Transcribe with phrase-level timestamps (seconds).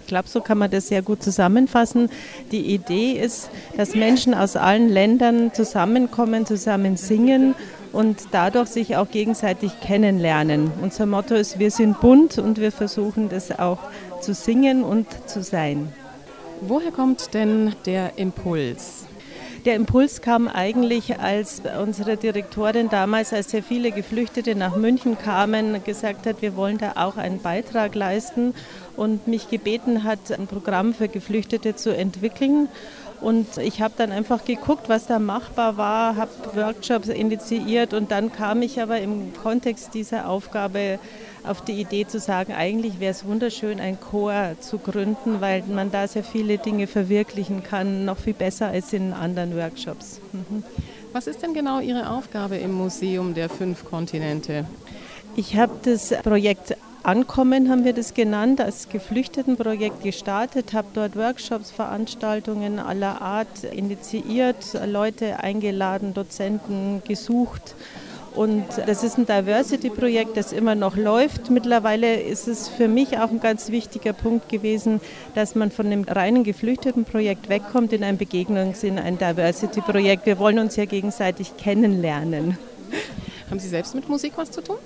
[0.00, 2.10] Ich glaube, so kann man das sehr gut zusammenfassen.
[2.52, 7.54] Die Idee ist, dass Menschen aus allen Ländern zusammenkommen, zusammen singen
[7.92, 10.70] und dadurch sich auch gegenseitig kennenlernen.
[10.82, 13.78] Unser Motto ist, wir sind bunt und wir versuchen das auch
[14.20, 15.92] zu singen und zu sein.
[16.60, 19.06] Woher kommt denn der Impuls?
[19.64, 25.82] Der Impuls kam eigentlich, als unsere Direktorin damals, als sehr viele Geflüchtete nach München kamen,
[25.82, 28.52] gesagt hat, wir wollen da auch einen Beitrag leisten
[28.94, 32.68] und mich gebeten hat, ein Programm für Geflüchtete zu entwickeln.
[33.20, 38.32] Und ich habe dann einfach geguckt, was da machbar war, habe Workshops initiiert und dann
[38.32, 40.98] kam ich aber im Kontext dieser Aufgabe
[41.42, 45.90] auf die Idee zu sagen, eigentlich wäre es wunderschön, ein Chor zu gründen, weil man
[45.90, 50.20] da sehr viele Dinge verwirklichen kann, noch viel besser als in anderen Workshops.
[50.32, 50.62] Mhm.
[51.12, 54.66] Was ist denn genau Ihre Aufgabe im Museum der fünf Kontinente?
[55.36, 61.70] Ich habe das Projekt Ankommen haben wir das genannt, als Geflüchtetenprojekt gestartet, habe dort Workshops,
[61.70, 67.74] Veranstaltungen aller Art initiiert, Leute eingeladen, Dozenten gesucht
[68.34, 71.50] und das ist ein Diversity-Projekt, das immer noch läuft.
[71.50, 75.02] Mittlerweile ist es für mich auch ein ganz wichtiger Punkt gewesen,
[75.34, 80.24] dass man von dem reinen Geflüchtetenprojekt wegkommt in ein Begegnungssinn, ein Diversity-Projekt.
[80.24, 82.56] Wir wollen uns ja gegenseitig kennenlernen.
[83.50, 84.78] Haben Sie selbst mit Musik was zu tun?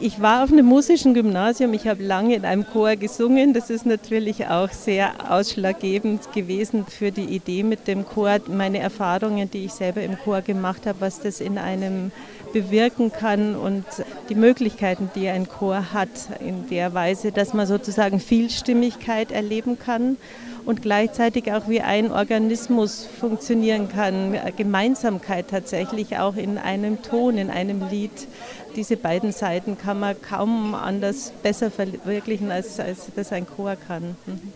[0.00, 3.52] Ich war auf einem musischen Gymnasium, ich habe lange in einem Chor gesungen.
[3.52, 8.38] Das ist natürlich auch sehr ausschlaggebend gewesen für die Idee mit dem Chor.
[8.46, 12.12] Meine Erfahrungen, die ich selber im Chor gemacht habe, was das in einem
[12.52, 13.84] bewirken kann und
[14.28, 16.08] die Möglichkeiten, die ein Chor hat,
[16.40, 20.16] in der Weise, dass man sozusagen Vielstimmigkeit erleben kann
[20.64, 27.50] und gleichzeitig auch wie ein Organismus funktionieren kann, Gemeinsamkeit tatsächlich auch in einem Ton, in
[27.50, 28.28] einem Lied.
[28.76, 34.16] Diese beiden Seiten kann man kaum anders besser verwirklichen, als, als das ein Chor kann.
[34.26, 34.52] Mhm.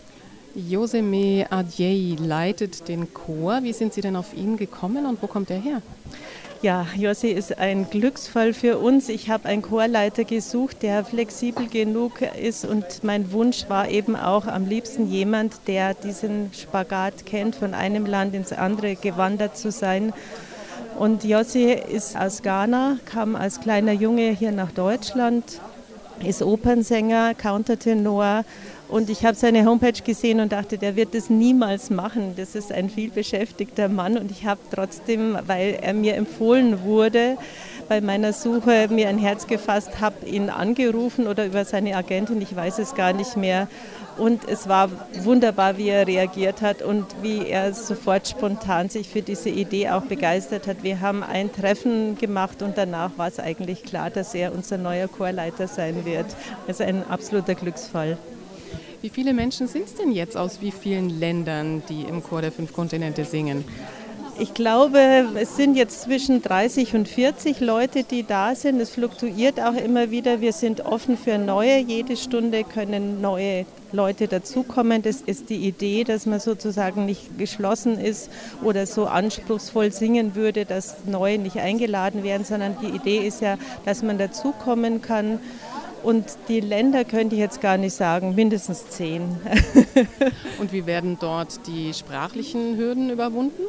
[0.55, 3.63] Joseme Adjei leitet den Chor.
[3.63, 5.81] Wie sind Sie denn auf ihn gekommen und wo kommt er her?
[6.63, 9.09] Ja, Jossi ist ein Glücksfall für uns.
[9.09, 14.47] Ich habe einen Chorleiter gesucht, der flexibel genug ist und mein Wunsch war eben auch
[14.47, 20.13] am liebsten jemand, der diesen Spagat kennt, von einem Land ins andere gewandert zu sein.
[20.97, 25.59] Und Jossi ist aus Ghana, kam als kleiner Junge hier nach Deutschland,
[26.25, 28.45] ist Opernsänger, Countertenor
[28.93, 32.35] und ich habe seine Homepage gesehen und dachte, der wird das niemals machen.
[32.37, 37.37] Das ist ein vielbeschäftigter Mann und ich habe trotzdem, weil er mir empfohlen wurde,
[37.89, 42.55] bei meiner Suche mir ein Herz gefasst, habe ihn angerufen oder über seine Agentin, ich
[42.55, 43.67] weiß es gar nicht mehr.
[44.19, 44.91] Und es war
[45.23, 50.03] wunderbar, wie er reagiert hat und wie er sofort spontan sich für diese Idee auch
[50.03, 50.83] begeistert hat.
[50.83, 55.07] Wir haben ein Treffen gemacht und danach war es eigentlich klar, dass er unser neuer
[55.07, 56.27] Chorleiter sein wird.
[56.67, 58.19] Also ein absoluter Glücksfall.
[59.03, 62.53] Wie viele Menschen sind es denn jetzt aus wie vielen Ländern, die im Chor der
[62.53, 63.65] fünf Kontinente singen?
[64.39, 68.79] Ich glaube, es sind jetzt zwischen 30 und 40 Leute, die da sind.
[68.79, 70.39] Es fluktuiert auch immer wieder.
[70.39, 71.79] Wir sind offen für neue.
[71.79, 75.01] Jede Stunde können neue Leute dazukommen.
[75.01, 78.29] Das ist die Idee, dass man sozusagen nicht geschlossen ist
[78.63, 83.57] oder so anspruchsvoll singen würde, dass neue nicht eingeladen werden, sondern die Idee ist ja,
[83.83, 85.39] dass man dazukommen kann.
[86.03, 89.37] Und die Länder könnte ich jetzt gar nicht sagen, mindestens zehn.
[90.59, 93.63] Und wie werden dort die sprachlichen Hürden überwunden?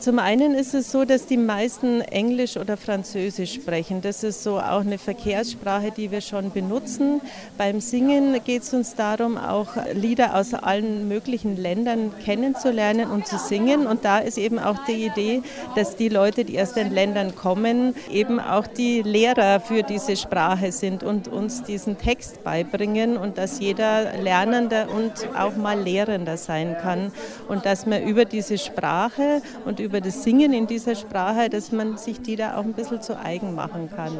[0.00, 4.00] Zum einen ist es so, dass die meisten Englisch oder Französisch sprechen.
[4.00, 7.20] Das ist so auch eine Verkehrssprache, die wir schon benutzen.
[7.58, 13.36] Beim Singen geht es uns darum, auch Lieder aus allen möglichen Ländern kennenzulernen und zu
[13.36, 13.86] singen.
[13.86, 15.42] Und da ist eben auch die Idee,
[15.76, 20.72] dass die Leute, die aus den Ländern kommen, eben auch die Lehrer für diese Sprache
[20.72, 26.74] sind und uns diesen Text beibringen und dass jeder Lernender und auch mal Lehrender sein
[26.80, 27.12] kann
[27.48, 31.72] und dass man über diese Sprache und über über das Singen in dieser Sprache, dass
[31.72, 34.12] man sich die da auch ein bisschen zu eigen machen kann.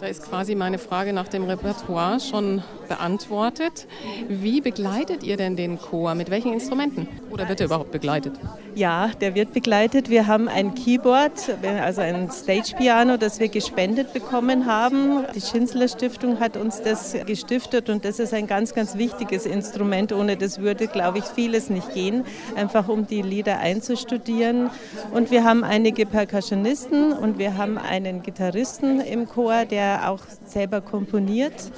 [0.00, 3.86] Da ist quasi meine Frage nach dem Repertoire schon beantwortet.
[4.28, 6.14] Wie begleitet ihr denn den Chor?
[6.14, 7.06] Mit welchen Instrumenten?
[7.30, 8.32] Oder wird er überhaupt begleitet?
[8.74, 10.08] Ja, der wird begleitet.
[10.08, 15.24] Wir haben ein Keyboard, also ein Stage-Piano, das wir gespendet bekommen haben.
[15.34, 20.12] Die Schinzler Stiftung hat uns das gestiftet und das ist ein ganz, ganz wichtiges Instrument.
[20.14, 22.24] Ohne das würde, glaube ich, vieles nicht gehen,
[22.56, 24.70] einfach um die Lieder einzustudieren.
[25.10, 30.80] Und wir haben einige Percussionisten und wir haben einen Gitarristen im Chor, der auch selber
[30.80, 31.70] komponiert.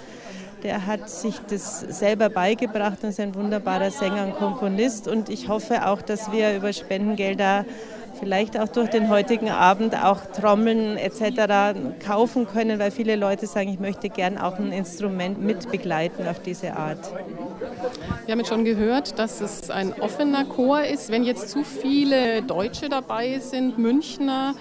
[0.62, 5.09] Der hat sich das selber beigebracht und ist ein wunderbarer Sänger und Komponist.
[5.09, 7.65] Und ich hoffe auch, dass wir über Spendengelder
[8.25, 11.79] vielleicht auch durch den heutigen Abend auch Trommeln etc.
[12.03, 16.41] kaufen können, weil viele Leute sagen, ich möchte gern auch ein Instrument mit begleiten auf
[16.41, 16.99] diese Art.
[18.25, 21.11] Wir haben jetzt schon gehört, dass es ein offener Chor ist.
[21.11, 24.55] Wenn jetzt zu viele Deutsche dabei sind, Münchner,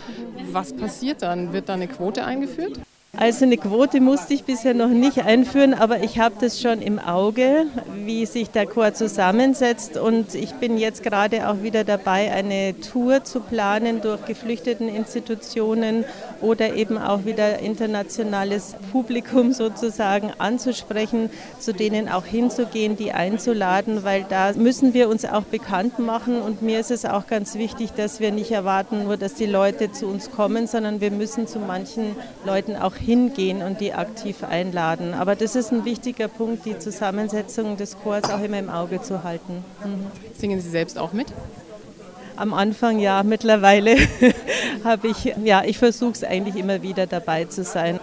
[0.51, 1.53] was passiert dann?
[1.53, 2.79] Wird da eine Quote eingeführt?
[3.15, 6.97] Also eine Quote musste ich bisher noch nicht einführen, aber ich habe das schon im
[6.97, 9.97] Auge, wie sich der Chor zusammensetzt.
[9.97, 16.05] Und ich bin jetzt gerade auch wieder dabei, eine Tour zu planen durch geflüchteten Institutionen
[16.41, 21.29] oder eben auch wieder internationales Publikum sozusagen anzusprechen,
[21.59, 26.41] zu denen auch hinzugehen, die einzuladen, weil da müssen wir uns auch bekannt machen.
[26.41, 29.91] Und mir ist es auch ganz wichtig, dass wir nicht erwarten, nur dass die Leute
[29.91, 35.13] zu uns kommen, sondern wir müssen zu manchen Leuten auch hingehen und die aktiv einladen.
[35.13, 39.23] Aber das ist ein wichtiger Punkt, die Zusammensetzung des Chors auch immer im Auge zu
[39.23, 39.63] halten.
[39.83, 40.07] Mhm.
[40.37, 41.27] Singen Sie selbst auch mit?
[42.35, 43.95] Am Anfang ja, mittlerweile
[44.83, 47.99] habe ich, ja, ich versuche es eigentlich immer wieder dabei zu sein.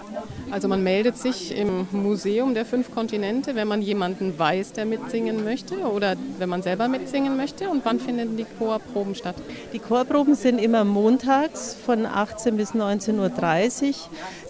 [0.50, 5.44] Also man meldet sich im Museum der fünf Kontinente, wenn man jemanden weiß, der mitsingen
[5.44, 7.69] möchte oder wenn man selber mitsingen möchte.
[7.69, 9.37] Und wann finden die Chorproben statt?
[9.73, 13.94] Die Chorproben sind immer montags von 18 bis 19.30 Uhr.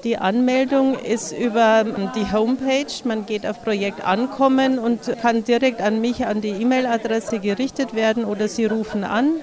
[0.04, 2.86] Die Anmeldung ist über die Homepage.
[3.04, 8.24] Man geht auf Projekt Ankommen und kann direkt an mich, an die E-Mail-Adresse gerichtet werden
[8.24, 9.34] oder Sie rufen an.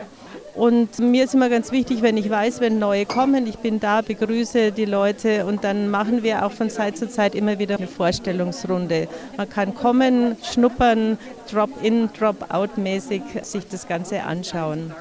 [0.57, 4.01] Und mir ist immer ganz wichtig, wenn ich weiß, wenn neue kommen, ich bin da,
[4.01, 7.85] begrüße die Leute und dann machen wir auch von Zeit zu Zeit immer wieder eine
[7.85, 9.07] Vorstellungsrunde.
[9.37, 11.19] Man kann kommen, schnuppern,
[11.51, 14.91] Drop-in, Drop-out mäßig sich das Ganze anschauen.